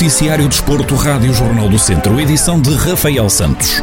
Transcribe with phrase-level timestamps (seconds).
[0.00, 3.82] Noticiário Desporto, Rádio Jornal do Centro, edição de Rafael Santos.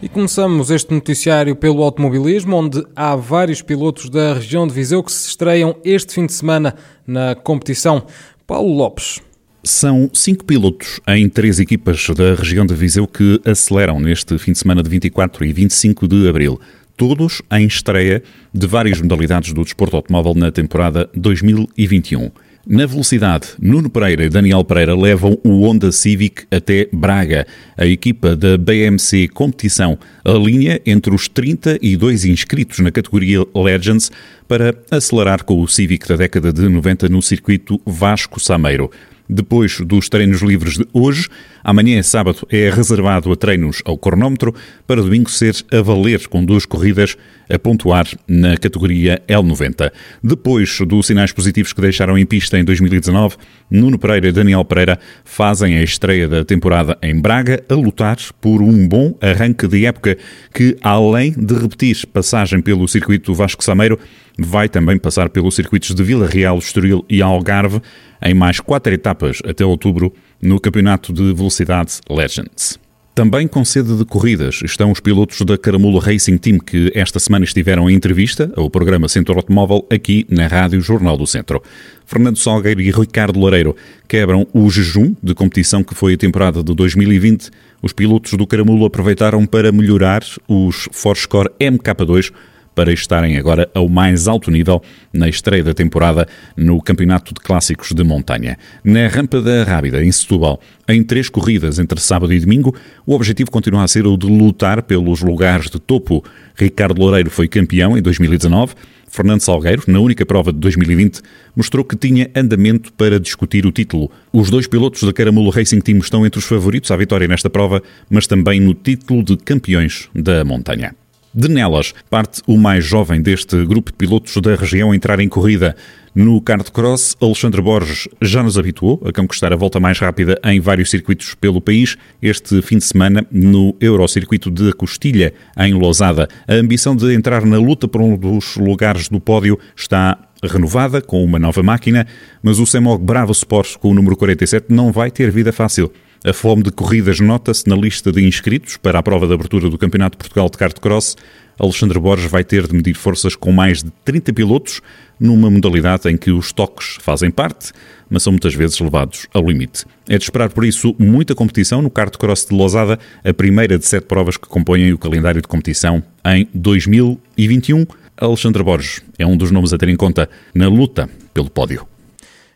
[0.00, 5.12] E começamos este noticiário pelo automobilismo, onde há vários pilotos da região de Viseu que
[5.12, 6.74] se estreiam este fim de semana
[7.06, 8.02] na competição.
[8.46, 9.20] Paulo Lopes.
[9.62, 14.58] São cinco pilotos em três equipas da região de Viseu que aceleram neste fim de
[14.58, 16.58] semana de 24 e 25 de abril
[16.96, 22.30] todos em estreia de várias modalidades do desporto automóvel na temporada 2021.
[22.64, 27.44] Na velocidade, Nuno Pereira e Daniel Pereira levam o Honda Civic até Braga.
[27.76, 34.12] A equipa da BMC Competição alinha entre os 32 inscritos na categoria Legends
[34.46, 38.92] para acelerar com o Civic da década de 90 no circuito Vasco Sameiro.
[39.28, 41.28] Depois dos treinos livres de hoje,
[41.62, 44.54] amanhã sábado é reservado a treinos ao cronómetro
[44.86, 47.16] para domingo ser a valer com duas corridas
[47.50, 49.90] a pontuar na categoria L90.
[50.22, 53.36] Depois dos sinais positivos que deixaram em pista em 2019,
[53.70, 58.62] Nuno Pereira e Daniel Pereira fazem a estreia da temporada em Braga a lutar por
[58.62, 60.16] um bom arranque de época
[60.52, 63.98] que, além de repetir passagem pelo circuito Vasco Sameiro,
[64.38, 67.80] vai também passar pelos circuitos de Vila Real, Estoril e Algarve
[68.22, 72.78] em mais quatro etapas até outubro no Campeonato de Velocidade Legends.
[73.14, 77.44] Também com sede de corridas estão os pilotos da Caramula Racing Team que esta semana
[77.44, 81.62] estiveram em entrevista ao programa Centro Automóvel aqui na Rádio Jornal do Centro.
[82.06, 83.76] Fernando Salgueiro e Ricardo Loureiro
[84.08, 87.50] quebram o jejum de competição que foi a temporada de 2020.
[87.82, 92.32] Os pilotos do Caramula aproveitaram para melhorar os Forscore MK2
[92.74, 97.92] para estarem agora ao mais alto nível na estreia da temporada no Campeonato de Clássicos
[97.92, 98.58] de Montanha.
[98.84, 102.74] Na Rampa da Rábida, em Setúbal, em três corridas entre sábado e domingo,
[103.06, 106.24] o objetivo continua a ser o de lutar pelos lugares de topo.
[106.54, 108.74] Ricardo Loureiro foi campeão em 2019.
[109.12, 111.20] Fernando Salgueiro, na única prova de 2020,
[111.54, 114.10] mostrou que tinha andamento para discutir o título.
[114.32, 117.82] Os dois pilotos da Caramulo Racing Team estão entre os favoritos à vitória nesta prova,
[118.08, 120.94] mas também no título de campeões da montanha.
[121.34, 125.30] De Nelas, parte o mais jovem deste grupo de pilotos da região a entrar em
[125.30, 125.74] corrida.
[126.14, 130.60] No kart cross, Alexandre Borges já nos habituou a conquistar a volta mais rápida em
[130.60, 131.96] vários circuitos pelo país.
[132.20, 137.56] Este fim de semana, no Eurocircuito de Costilha, em Lousada, a ambição de entrar na
[137.56, 142.06] luta por um dos lugares do pódio está renovada com uma nova máquina,
[142.42, 145.90] mas o Semog Bravo Sport com o número 47 não vai ter vida fácil.
[146.24, 149.76] A fome de corridas nota-se na lista de inscritos para a prova de abertura do
[149.76, 151.16] Campeonato de Portugal de Kart Cross.
[151.58, 154.80] Alexandre Borges vai ter de medir forças com mais de 30 pilotos,
[155.18, 157.72] numa modalidade em que os toques fazem parte,
[158.08, 159.84] mas são muitas vezes levados ao limite.
[160.08, 163.84] É de esperar, por isso, muita competição no Kart Cross de Lousada, a primeira de
[163.84, 167.84] sete provas que compõem o calendário de competição em 2021.
[168.16, 171.91] Alexandre Borges é um dos nomes a ter em conta na luta pelo pódio.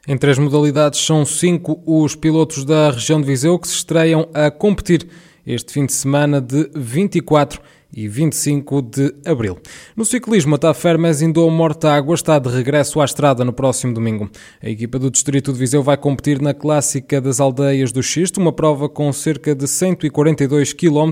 [0.08, 4.52] Em três modalidades, são cinco os pilotos da região de Viseu que se estreiam a
[4.52, 5.08] competir
[5.44, 7.62] este fim de semana de 24 e
[8.08, 9.58] 25 de abril.
[9.96, 14.30] No ciclismo, a Tafermes Indou Mortágua está de regresso à estrada no próximo domingo.
[14.62, 18.52] A equipa do Distrito de Viseu vai competir na Clássica das Aldeias do Xisto, uma
[18.52, 21.10] prova com cerca de 142 km,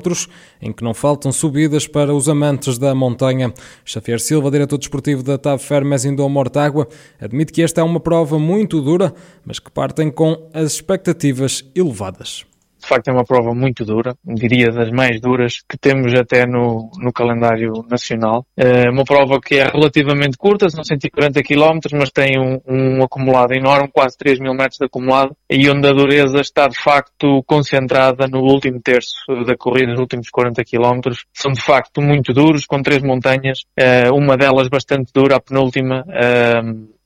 [0.61, 3.55] em que não faltam subidas para os amantes da montanha.
[3.85, 6.89] Xavier Silva, diretor desportivo da Tafermes Indou Mortágua,
[7.21, 12.45] admite que esta é uma prova muito dura, mas que partem com as expectativas elevadas
[12.85, 16.91] de facto é uma prova muito dura, diria das mais duras que temos até no,
[16.99, 18.47] no calendário nacional.
[18.57, 23.55] É uma prova que é relativamente curta, são 140 km, mas tem um, um acumulado
[23.55, 28.27] enorme, quase 3 mil metros de acumulado, e onde a dureza está de facto concentrada
[28.29, 29.15] no último terço
[29.47, 31.11] da corrida, nos últimos 40 km.
[31.33, 36.05] São de facto muito duros, com três montanhas, é, uma delas bastante dura, a penúltima,
[36.11, 36.61] é,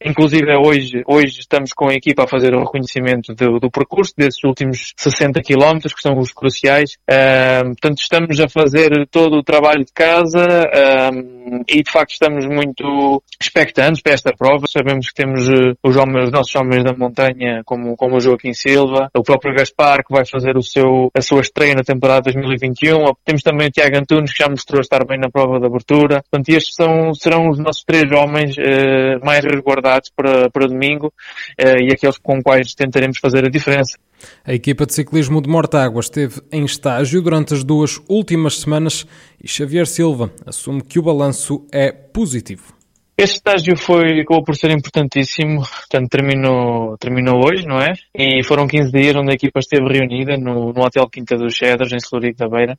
[0.05, 4.43] Inclusive hoje, hoje estamos com a equipa a fazer o reconhecimento do, do percurso desses
[4.45, 6.93] últimos 60 km, que são os cruciais.
[7.11, 12.47] Uh, portanto, estamos a fazer todo o trabalho de casa uh, e de facto estamos
[12.47, 14.67] muito expectantes para esta prova.
[14.69, 18.53] Sabemos que temos uh, os, homens, os nossos homens da montanha, como, como o Joaquim
[18.53, 23.15] Silva, o próprio Gaspar, que vai fazer o seu, a sua estreia na temporada 2021.
[23.25, 26.23] Temos também o Tiago Antunes, que já mostrou estar bem na prova de abertura.
[26.31, 31.13] Portanto, estes são, serão os nossos três homens eh, mais resguardados para, para domingo
[31.57, 33.99] eh, e aqueles com quais tentaremos fazer a diferença.
[34.45, 39.07] A equipa de ciclismo de Mortágua esteve em estágio durante as duas últimas semanas
[39.43, 42.78] e Xavier Silva assume que o balanço é positivo.
[43.21, 47.95] Este estágio foi, acabou por ser importantíssimo, portanto terminou, terminou hoje, não é?
[48.17, 51.93] E foram 15 dias onde a equipa esteve reunida no, no Hotel Quinta dos Cedros,
[51.93, 52.79] em Celurico da Beira,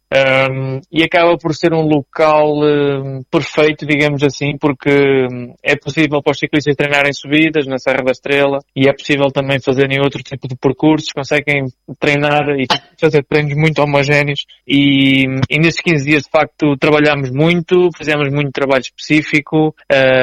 [0.50, 5.27] um, e acaba por ser um local um, perfeito, digamos assim, porque
[5.62, 9.59] é possível para os ciclistas treinarem subidas na Serra da Estrela, e é possível também
[9.59, 11.65] fazerem outro tipo de percursos, conseguem
[12.00, 12.65] treinar e
[12.97, 18.53] fazer treinos muito homogéneos, e, e nesses 15 dias de facto trabalhámos muito, fizemos muito
[18.53, 19.75] trabalho específico,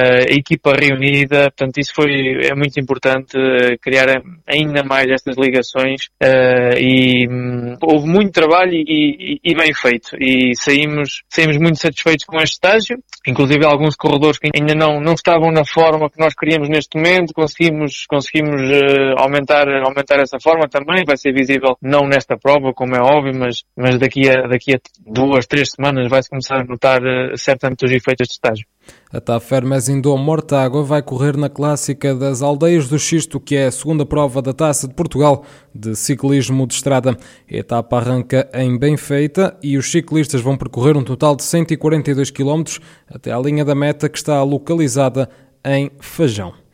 [0.07, 6.07] a equipa reunida, portanto isso foi, é muito importante, uh, criar ainda mais estas ligações
[6.23, 10.17] uh, e um, houve muito trabalho e, e, e, bem feito.
[10.21, 15.15] E saímos, saímos muito satisfeitos com este estágio, inclusive alguns corredores que ainda não, não
[15.15, 20.69] estavam na forma que nós queríamos neste momento, conseguimos, conseguimos uh, aumentar, aumentar essa forma
[20.69, 24.75] também, vai ser visível não nesta prova, como é óbvio, mas, mas daqui a, daqui
[24.75, 27.01] a duas, três semanas vai-se começar a notar
[27.37, 28.67] certamente os efeitos deste estágio.
[29.13, 33.67] A TAF Hermes Indom Mortágua vai correr na clássica das Aldeias do Xisto, que é
[33.67, 35.45] a segunda prova da Taça de Portugal
[35.75, 37.17] de ciclismo de estrada.
[37.51, 42.65] A etapa arranca em Benfeita e os ciclistas vão percorrer um total de 142 km
[43.09, 45.31] até à linha da meta que está localizada
[45.65, 46.66] em Fajão.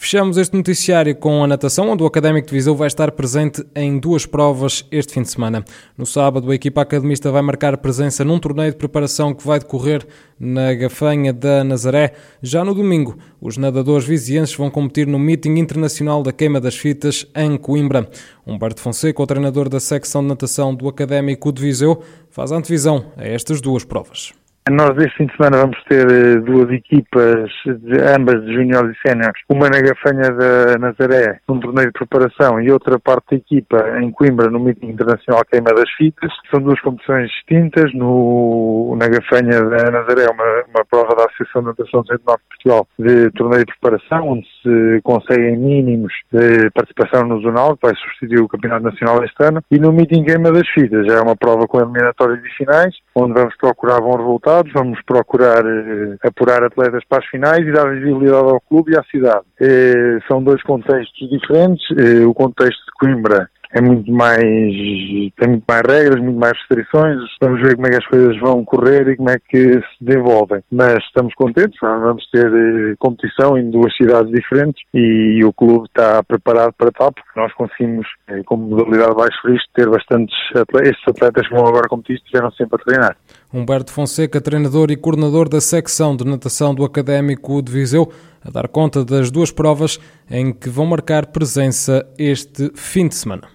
[0.00, 3.98] Fechamos este noticiário com a natação, onde o Académico de Viseu vai estar presente em
[3.98, 5.64] duas provas este fim de semana.
[5.98, 10.06] No sábado, a equipa academista vai marcar presença num torneio de preparação que vai decorrer
[10.38, 12.12] na Gafanha da Nazaré.
[12.40, 17.26] Já no domingo, os nadadores vizienses vão competir no Meeting Internacional da Queima das Fitas
[17.34, 18.08] em Coimbra.
[18.46, 22.00] Humberto Fonseca, o treinador da secção de natação do Académico de Viseu,
[22.30, 24.32] faz antevisão a estas duas provas.
[24.70, 29.08] Nós este fim de semana vamos ter eh, duas equipas, de, ambas de juniores e
[29.08, 33.98] séniores, uma na Gafanha da Nazaré, num torneio de preparação, e outra parte da equipa
[33.98, 36.30] em Coimbra, no Meeting Internacional Queima das Fitas.
[36.50, 37.94] São duas competições distintas.
[37.94, 42.42] No, na Gafanha da Nazaré uma, uma prova da Associação de Natação do Centro Norte
[42.42, 47.86] de Portugal de torneio de preparação, onde se conseguem mínimos de participação no zonal, que
[47.86, 49.62] vai substituir o Campeonato Nacional este ano.
[49.70, 53.56] E no Meeting Queima das Fitas é uma prova com eliminatórias e finais, onde vamos
[53.56, 58.48] procurar bons resultados resultados, vamos procurar eh, apurar atletas para as finais e dar visibilidade
[58.48, 59.44] ao clube e à cidade.
[59.60, 61.84] Eh, são dois contextos diferentes.
[61.96, 67.18] Eh, o contexto de Coimbra é muito mais, tem muito mais regras, muito mais restrições.
[67.40, 70.62] Vamos ver como é que as coisas vão correr e como é que se desenvolvem.
[70.70, 76.22] Mas estamos contentes, vamos ter eh, competição em duas cidades diferentes e, o clube está
[76.22, 81.08] preparado para tal, porque nós conseguimos, eh, como modalidade baixo risco, ter bastantes atletas, estes
[81.08, 83.16] atletas que vão agora competir estiveram sempre a treinar.
[83.52, 88.10] Humberto Fonseca, treinador e coordenador da secção de natação do Académico de Viseu,
[88.42, 89.98] a dar conta das duas provas
[90.30, 93.48] em que vão marcar presença este fim de semana.